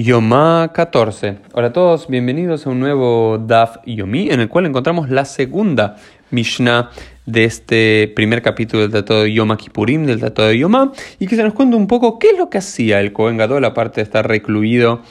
Yomá 0.00 0.70
14. 0.72 1.38
Hola 1.54 1.66
a 1.66 1.72
todos, 1.72 2.06
bienvenidos 2.06 2.64
a 2.64 2.70
un 2.70 2.78
nuevo 2.78 3.36
Daf 3.36 3.78
Yomi 3.84 4.30
en 4.30 4.38
el 4.38 4.48
cual 4.48 4.66
encontramos 4.66 5.10
la 5.10 5.24
segunda 5.24 5.96
Mishnah 6.30 6.90
de 7.26 7.42
este 7.42 8.12
primer 8.14 8.40
capítulo 8.40 8.82
del 8.82 8.92
Tratado 8.92 9.24
de 9.24 9.32
Yom 9.32 9.56
Kippurim, 9.56 10.06
del 10.06 10.20
Tratado 10.20 10.50
de 10.50 10.58
Yomá, 10.58 10.92
y 11.18 11.26
que 11.26 11.34
se 11.34 11.42
nos 11.42 11.52
cuenta 11.52 11.76
un 11.76 11.88
poco 11.88 12.20
qué 12.20 12.28
es 12.28 12.38
lo 12.38 12.48
que 12.48 12.58
hacía 12.58 13.00
el 13.00 13.12
Kohen 13.12 13.38
Gadol, 13.38 13.64
aparte 13.64 13.96
de 13.96 14.04
estar 14.04 14.28
recluido 14.28 15.02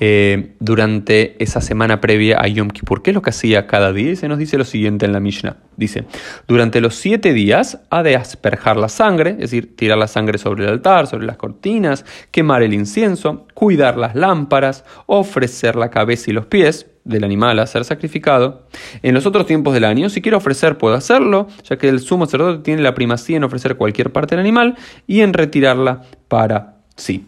eh, 0.00 0.54
durante 0.60 1.42
esa 1.42 1.60
semana 1.60 2.00
previa 2.00 2.40
a 2.40 2.46
Yom 2.48 2.68
Kippur. 2.68 3.02
¿Qué 3.02 3.10
es 3.10 3.14
lo 3.14 3.22
que 3.22 3.30
hacía 3.30 3.66
cada 3.66 3.92
día? 3.92 4.14
Se 4.16 4.28
nos 4.28 4.38
dice 4.38 4.58
lo 4.58 4.64
siguiente 4.64 5.06
en 5.06 5.12
la 5.12 5.20
Mishnah. 5.20 5.56
Dice, 5.76 6.04
durante 6.48 6.80
los 6.80 6.94
siete 6.94 7.32
días 7.32 7.80
ha 7.90 8.02
de 8.02 8.16
asperjar 8.16 8.76
la 8.76 8.88
sangre, 8.88 9.30
es 9.30 9.38
decir, 9.38 9.76
tirar 9.76 9.98
la 9.98 10.08
sangre 10.08 10.38
sobre 10.38 10.64
el 10.64 10.70
altar, 10.70 11.06
sobre 11.06 11.26
las 11.26 11.36
cortinas, 11.36 12.04
quemar 12.30 12.62
el 12.62 12.72
incienso, 12.72 13.46
cuidar 13.54 13.96
las 13.96 14.14
lámparas, 14.14 14.84
ofrecer 15.06 15.76
la 15.76 15.90
cabeza 15.90 16.30
y 16.30 16.34
los 16.34 16.46
pies 16.46 16.86
del 17.04 17.24
animal 17.24 17.58
a 17.58 17.66
ser 17.66 17.84
sacrificado. 17.84 18.66
En 19.02 19.14
los 19.14 19.26
otros 19.26 19.46
tiempos 19.46 19.72
del 19.74 19.84
año, 19.84 20.10
si 20.10 20.20
quiere 20.20 20.36
ofrecer, 20.36 20.76
puede 20.76 20.96
hacerlo, 20.96 21.46
ya 21.62 21.76
que 21.76 21.88
el 21.88 22.00
sumo 22.00 22.26
sacerdote 22.26 22.62
tiene 22.62 22.82
la 22.82 22.94
primacía 22.94 23.36
en 23.36 23.44
ofrecer 23.44 23.76
cualquier 23.76 24.12
parte 24.12 24.34
del 24.34 24.40
animal 24.40 24.76
y 25.06 25.20
en 25.20 25.32
retirarla 25.32 26.02
para 26.28 26.74
sí. 26.96 27.24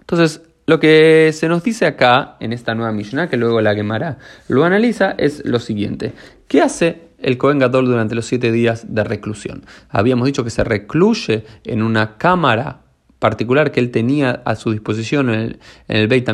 Entonces, 0.00 0.42
lo 0.70 0.78
que 0.78 1.32
se 1.34 1.48
nos 1.48 1.64
dice 1.64 1.84
acá, 1.84 2.36
en 2.38 2.52
esta 2.52 2.76
nueva 2.76 2.92
Mishnah, 2.92 3.28
que 3.28 3.36
luego 3.36 3.60
la 3.60 3.74
quemará, 3.74 4.18
lo 4.46 4.64
analiza, 4.64 5.16
es 5.18 5.44
lo 5.44 5.58
siguiente. 5.58 6.12
¿Qué 6.46 6.62
hace 6.62 7.08
el 7.18 7.38
Cohen 7.38 7.58
Gadol 7.58 7.86
durante 7.86 8.14
los 8.14 8.26
siete 8.26 8.52
días 8.52 8.94
de 8.94 9.02
reclusión? 9.02 9.64
Habíamos 9.88 10.26
dicho 10.26 10.44
que 10.44 10.50
se 10.50 10.62
recluye 10.62 11.44
en 11.64 11.82
una 11.82 12.18
cámara 12.18 12.82
particular 13.20 13.70
que 13.70 13.78
él 13.78 13.90
tenía 13.90 14.42
a 14.44 14.56
su 14.56 14.72
disposición 14.72 15.28
en 15.30 15.40
el, 15.40 15.58
en 15.86 15.96
el 15.98 16.08
Beit 16.08 16.28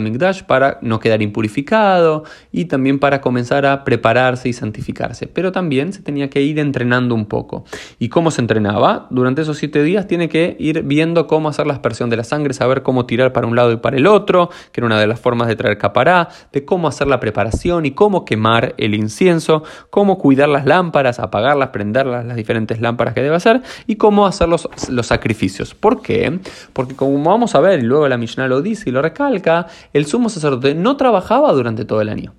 para 0.47 0.79
no 0.83 1.01
quedar 1.01 1.21
impurificado 1.21 2.25
y 2.53 2.67
también 2.67 2.99
para 2.99 3.21
comenzar 3.21 3.67
a 3.67 3.85
prepararse 3.85 4.49
y 4.49 4.53
santificarse. 4.53 5.27
Pero 5.27 5.53
también 5.53 5.93
se 5.93 6.03
tenía 6.03 6.31
que 6.31 6.43
ir 6.43 6.59
entrenando 6.59 7.15
un 7.15 7.27
poco. 7.27 7.65
¿Y 7.99 8.09
cómo 8.09 8.31
se 8.31 8.41
entrenaba? 8.41 9.09
Durante 9.11 9.43
esos 9.43 9.59
siete 9.59 9.83
días 9.83 10.07
tiene 10.07 10.29
que 10.29 10.57
ir 10.59 10.83
viendo 10.83 11.27
cómo 11.27 11.49
hacer 11.49 11.67
la 11.67 11.75
aspersión 11.75 12.09
de 12.09 12.17
la 12.17 12.25
sangre, 12.25 12.55
saber 12.55 12.83
cómo 12.83 13.05
tirar 13.05 13.33
para 13.33 13.47
un 13.47 13.57
lado 13.57 13.73
y 13.73 13.77
para 13.79 13.97
el 13.97 14.07
otro, 14.07 14.51
que 14.73 14.81
era 14.81 14.87
una 14.87 15.01
de 15.01 15.07
las 15.07 15.19
formas 15.19 15.49
de 15.49 15.57
traer 15.57 15.79
capará, 15.79 16.29
de 16.53 16.65
cómo 16.65 16.87
hacer 16.87 17.09
la 17.09 17.19
preparación 17.19 17.85
y 17.85 17.91
cómo 17.91 18.25
quemar 18.25 18.75
el 18.79 18.95
incienso, 18.95 19.65
cómo 19.91 20.19
cuidar 20.19 20.49
las 20.49 20.65
lámparas, 20.67 21.19
apagarlas, 21.19 21.71
prenderlas, 21.71 22.25
las 22.25 22.37
diferentes 22.37 22.81
lámparas 22.81 23.13
que 23.13 23.23
debe 23.23 23.35
hacer 23.35 23.63
y 23.89 23.97
cómo 23.97 24.27
hacer 24.27 24.49
los, 24.49 24.69
los 24.89 25.07
sacrificios. 25.07 25.75
¿Por 25.75 26.01
qué? 26.01 26.39
Porque 26.77 26.95
como 26.95 27.19
vamos 27.25 27.55
a 27.55 27.61
ver, 27.61 27.79
y 27.79 27.85
luego 27.85 28.07
la 28.07 28.19
Mishnah 28.19 28.49
lo 28.49 28.61
dice 28.61 28.91
y 28.91 28.93
lo 28.93 29.01
recalca, 29.01 29.67
el 29.95 30.05
sumo 30.05 30.29
sacerdote 30.29 30.75
no 30.75 30.99
trabajaba 30.99 31.51
durante 31.55 31.87
todo 31.87 32.03
el 32.03 32.11
año. 32.11 32.35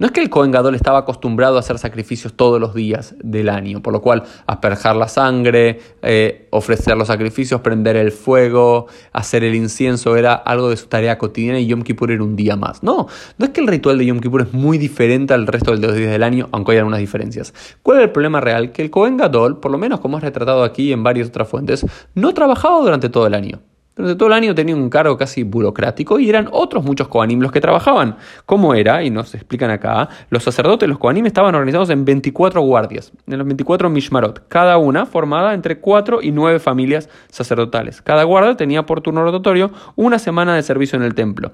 No 0.00 0.06
es 0.06 0.12
que 0.12 0.22
el 0.22 0.30
Cohen 0.30 0.50
Gadol 0.50 0.74
estaba 0.74 1.00
acostumbrado 1.00 1.56
a 1.56 1.60
hacer 1.60 1.78
sacrificios 1.78 2.32
todos 2.32 2.58
los 2.58 2.72
días 2.72 3.14
del 3.22 3.50
año, 3.50 3.82
por 3.82 3.92
lo 3.92 4.00
cual 4.00 4.22
asperjar 4.46 4.96
la 4.96 5.08
sangre, 5.08 5.78
eh, 6.00 6.48
ofrecer 6.48 6.96
los 6.96 7.08
sacrificios, 7.08 7.60
prender 7.60 7.96
el 7.96 8.10
fuego, 8.10 8.86
hacer 9.12 9.44
el 9.44 9.54
incienso 9.54 10.16
era 10.16 10.32
algo 10.32 10.70
de 10.70 10.78
su 10.78 10.86
tarea 10.86 11.18
cotidiana 11.18 11.60
y 11.60 11.66
Yom 11.66 11.82
Kippur 11.82 12.12
era 12.12 12.24
un 12.24 12.34
día 12.34 12.56
más. 12.56 12.82
No, 12.82 13.08
no 13.36 13.44
es 13.44 13.52
que 13.52 13.60
el 13.60 13.66
ritual 13.66 13.98
de 13.98 14.06
Yom 14.06 14.20
Kippur 14.20 14.40
es 14.40 14.54
muy 14.54 14.78
diferente 14.78 15.34
al 15.34 15.46
resto 15.46 15.76
de 15.76 15.86
los 15.86 15.94
días 15.94 16.10
del 16.10 16.22
año, 16.22 16.48
aunque 16.50 16.72
hay 16.72 16.78
algunas 16.78 17.00
diferencias. 17.00 17.52
¿Cuál 17.82 17.98
es 17.98 18.04
el 18.04 18.10
problema 18.10 18.40
real? 18.40 18.72
Que 18.72 18.80
el 18.80 18.90
Cohen 18.90 19.18
Gadol, 19.18 19.60
por 19.60 19.70
lo 19.70 19.76
menos 19.76 20.00
como 20.00 20.16
es 20.16 20.24
retratado 20.24 20.64
aquí 20.64 20.94
en 20.94 21.02
varias 21.02 21.28
otras 21.28 21.46
fuentes, 21.46 21.84
no 22.14 22.32
trabajaba 22.32 22.80
durante 22.80 23.10
todo 23.10 23.26
el 23.26 23.34
año. 23.34 23.60
Durante 24.00 24.18
todo 24.18 24.28
el 24.28 24.32
año 24.32 24.54
tenía 24.54 24.74
un 24.74 24.88
cargo 24.88 25.18
casi 25.18 25.42
burocrático 25.42 26.18
y 26.18 26.28
eran 26.30 26.48
otros 26.52 26.82
muchos 26.84 27.08
Kohanim 27.08 27.40
los 27.40 27.52
que 27.52 27.60
trabajaban. 27.60 28.16
¿Cómo 28.46 28.74
era? 28.74 29.02
Y 29.02 29.10
nos 29.10 29.34
explican 29.34 29.70
acá, 29.70 30.08
los 30.30 30.42
sacerdotes, 30.42 30.88
los 30.88 30.98
Kohanim 30.98 31.26
estaban 31.26 31.54
organizados 31.54 31.90
en 31.90 32.06
24 32.06 32.62
guardias, 32.62 33.12
en 33.26 33.36
los 33.36 33.46
24 33.46 33.90
Mishmarot, 33.90 34.48
cada 34.48 34.78
una 34.78 35.04
formada 35.04 35.52
entre 35.52 35.80
4 35.80 36.22
y 36.22 36.32
9 36.32 36.60
familias 36.60 37.10
sacerdotales. 37.28 38.00
Cada 38.00 38.24
guardia 38.24 38.56
tenía 38.56 38.86
por 38.86 39.02
turno 39.02 39.22
rotatorio 39.22 39.70
una 39.96 40.18
semana 40.18 40.54
de 40.54 40.62
servicio 40.62 40.96
en 40.96 41.02
el 41.02 41.14
templo. 41.14 41.52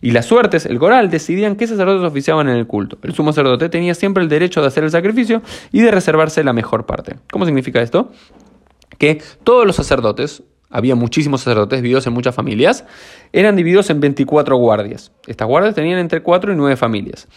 Y 0.00 0.10
las 0.10 0.26
suertes, 0.26 0.66
el 0.66 0.80
coral, 0.80 1.08
decidían 1.08 1.54
qué 1.54 1.68
sacerdotes 1.68 2.04
oficiaban 2.04 2.48
en 2.48 2.56
el 2.56 2.66
culto. 2.66 2.98
El 3.02 3.14
sumo 3.14 3.32
sacerdote 3.32 3.68
tenía 3.68 3.94
siempre 3.94 4.24
el 4.24 4.28
derecho 4.28 4.60
de 4.60 4.66
hacer 4.66 4.82
el 4.82 4.90
sacrificio 4.90 5.42
y 5.70 5.82
de 5.82 5.92
reservarse 5.92 6.42
la 6.42 6.52
mejor 6.52 6.86
parte. 6.86 7.16
¿Cómo 7.30 7.44
significa 7.44 7.80
esto? 7.80 8.10
Que 8.98 9.22
todos 9.44 9.66
los 9.66 9.76
sacerdotes 9.76 10.42
había 10.70 10.94
muchísimos 10.94 11.42
sacerdotes 11.42 11.80
divididos 11.80 12.06
en 12.06 12.12
muchas 12.12 12.34
familias, 12.34 12.84
eran 13.32 13.56
divididos 13.56 13.90
en 13.90 14.00
24 14.00 14.56
guardias. 14.56 15.12
Estas 15.26 15.48
guardias 15.48 15.74
tenían 15.74 15.98
entre 15.98 16.22
4 16.22 16.52
y 16.52 16.56
9 16.56 16.76
familias. 16.76 17.28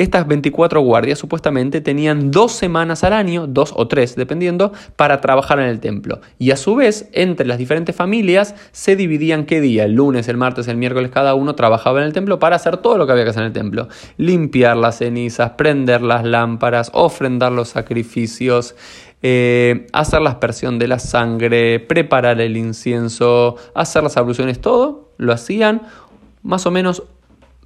Estas 0.00 0.26
24 0.26 0.80
guardias 0.80 1.18
supuestamente 1.18 1.82
tenían 1.82 2.30
dos 2.30 2.52
semanas 2.52 3.04
al 3.04 3.12
año, 3.12 3.46
dos 3.46 3.74
o 3.76 3.86
tres 3.86 4.16
dependiendo, 4.16 4.72
para 4.96 5.20
trabajar 5.20 5.60
en 5.60 5.66
el 5.66 5.78
templo. 5.78 6.22
Y 6.38 6.52
a 6.52 6.56
su 6.56 6.74
vez, 6.74 7.10
entre 7.12 7.46
las 7.46 7.58
diferentes 7.58 7.94
familias 7.94 8.54
se 8.72 8.96
dividían 8.96 9.44
qué 9.44 9.60
día, 9.60 9.84
el 9.84 9.92
lunes, 9.92 10.26
el 10.28 10.38
martes, 10.38 10.68
el 10.68 10.78
miércoles, 10.78 11.10
cada 11.12 11.34
uno 11.34 11.54
trabajaba 11.54 12.00
en 12.00 12.06
el 12.06 12.14
templo 12.14 12.38
para 12.38 12.56
hacer 12.56 12.78
todo 12.78 12.96
lo 12.96 13.04
que 13.04 13.12
había 13.12 13.24
que 13.24 13.30
hacer 13.30 13.42
en 13.42 13.48
el 13.48 13.52
templo. 13.52 13.88
Limpiar 14.16 14.78
las 14.78 14.96
cenizas, 14.96 15.50
prender 15.50 16.00
las 16.00 16.24
lámparas, 16.24 16.90
ofrendar 16.94 17.52
los 17.52 17.68
sacrificios, 17.68 18.76
eh, 19.20 19.86
hacer 19.92 20.22
la 20.22 20.30
aspersión 20.30 20.78
de 20.78 20.88
la 20.88 20.98
sangre, 20.98 21.78
preparar 21.78 22.40
el 22.40 22.56
incienso, 22.56 23.56
hacer 23.74 24.02
las 24.02 24.16
abluciones, 24.16 24.62
todo 24.62 25.10
lo 25.18 25.34
hacían 25.34 25.82
más 26.42 26.64
o 26.64 26.70
menos 26.70 27.02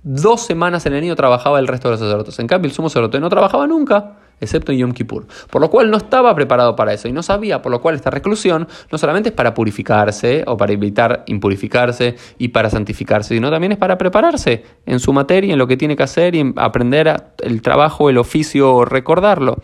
dos 0.04 0.42
semanas 0.42 0.84
en 0.86 0.92
el 0.92 1.02
año 1.02 1.16
trabajaba 1.16 1.58
el 1.58 1.66
resto 1.66 1.88
de 1.88 1.92
los 1.92 2.00
sacerdotes. 2.00 2.38
En 2.38 2.46
cambio, 2.46 2.68
el 2.68 2.74
sumo 2.74 2.88
sacerdote 2.88 3.18
no 3.18 3.30
trabajaba 3.30 3.66
nunca, 3.66 4.18
excepto 4.38 4.70
en 4.70 4.78
Yom 4.78 4.92
Kippur. 4.92 5.26
Por 5.50 5.60
lo 5.62 5.70
cual 5.70 5.90
no 5.90 5.96
estaba 5.96 6.34
preparado 6.34 6.76
para 6.76 6.92
eso 6.92 7.08
y 7.08 7.12
no 7.12 7.22
sabía, 7.22 7.62
por 7.62 7.72
lo 7.72 7.80
cual 7.80 7.94
esta 7.94 8.10
reclusión 8.10 8.68
no 8.92 8.98
solamente 8.98 9.30
es 9.30 9.34
para 9.34 9.54
purificarse 9.54 10.44
o 10.46 10.56
para 10.56 10.72
evitar 10.72 11.24
impurificarse 11.26 12.16
y 12.38 12.48
para 12.48 12.70
santificarse, 12.70 13.34
sino 13.34 13.50
también 13.50 13.72
es 13.72 13.78
para 13.78 13.96
prepararse 13.98 14.64
en 14.86 15.00
su 15.00 15.12
materia, 15.12 15.52
en 15.52 15.58
lo 15.58 15.66
que 15.66 15.76
tiene 15.76 15.96
que 15.96 16.02
hacer 16.02 16.34
y 16.34 16.52
aprender 16.56 17.24
el 17.42 17.62
trabajo, 17.62 18.10
el 18.10 18.18
oficio, 18.18 18.84
recordarlo. 18.84 19.56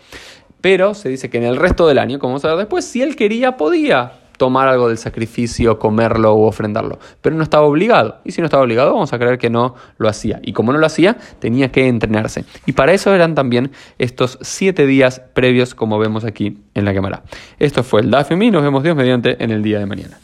Pero 0.59 0.93
se 0.95 1.09
dice 1.09 1.29
que 1.29 1.37
en 1.37 1.43
el 1.43 1.57
resto 1.57 1.87
del 1.87 1.99
año, 1.99 2.19
como 2.19 2.33
vamos 2.33 2.45
a 2.45 2.49
ver 2.49 2.57
después, 2.57 2.85
si 2.85 3.01
él 3.01 3.15
quería, 3.15 3.57
podía 3.57 4.20
tomar 4.41 4.67
algo 4.67 4.87
del 4.87 4.97
sacrificio, 4.97 5.77
comerlo 5.77 6.33
o 6.33 6.47
ofrendarlo, 6.47 6.97
pero 7.21 7.35
no 7.35 7.43
estaba 7.43 7.67
obligado. 7.67 8.21
Y 8.23 8.31
si 8.31 8.41
no 8.41 8.45
estaba 8.45 8.63
obligado, 8.63 8.91
vamos 8.91 9.13
a 9.13 9.19
creer 9.19 9.37
que 9.37 9.51
no 9.51 9.75
lo 9.99 10.09
hacía. 10.09 10.39
Y 10.41 10.53
como 10.53 10.73
no 10.73 10.79
lo 10.79 10.85
hacía, 10.87 11.15
tenía 11.37 11.71
que 11.71 11.87
entrenarse. 11.87 12.45
Y 12.65 12.71
para 12.71 12.91
eso 12.91 13.13
eran 13.13 13.35
también 13.35 13.69
estos 13.99 14.39
siete 14.41 14.87
días 14.87 15.21
previos, 15.35 15.75
como 15.75 15.99
vemos 15.99 16.25
aquí 16.25 16.57
en 16.73 16.85
la 16.85 16.93
cámara. 16.95 17.21
Esto 17.59 17.83
fue 17.83 18.01
el 18.01 18.09
DAFMI, 18.09 18.49
nos 18.49 18.63
vemos 18.63 18.81
Dios 18.81 18.95
mediante 18.95 19.43
en 19.43 19.51
el 19.51 19.61
día 19.61 19.77
de 19.77 19.85
mañana. 19.85 20.17